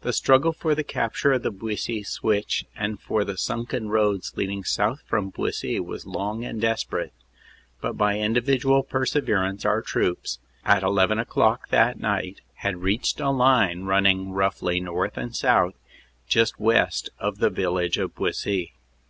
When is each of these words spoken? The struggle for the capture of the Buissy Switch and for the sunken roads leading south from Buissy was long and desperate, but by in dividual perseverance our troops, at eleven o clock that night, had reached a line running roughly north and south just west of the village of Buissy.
The 0.00 0.14
struggle 0.14 0.54
for 0.54 0.74
the 0.74 0.82
capture 0.82 1.34
of 1.34 1.42
the 1.42 1.52
Buissy 1.52 2.02
Switch 2.02 2.64
and 2.74 2.98
for 2.98 3.24
the 3.26 3.36
sunken 3.36 3.90
roads 3.90 4.32
leading 4.34 4.64
south 4.64 5.02
from 5.04 5.28
Buissy 5.28 5.78
was 5.80 6.06
long 6.06 6.46
and 6.46 6.58
desperate, 6.58 7.12
but 7.82 7.92
by 7.92 8.14
in 8.14 8.32
dividual 8.32 8.82
perseverance 8.84 9.66
our 9.66 9.82
troops, 9.82 10.38
at 10.64 10.82
eleven 10.82 11.18
o 11.18 11.26
clock 11.26 11.68
that 11.68 12.00
night, 12.00 12.40
had 12.54 12.78
reached 12.80 13.20
a 13.20 13.28
line 13.28 13.82
running 13.82 14.32
roughly 14.32 14.80
north 14.80 15.18
and 15.18 15.36
south 15.36 15.74
just 16.26 16.58
west 16.58 17.10
of 17.18 17.36
the 17.36 17.50
village 17.50 17.98
of 17.98 18.14
Buissy. 18.14 18.72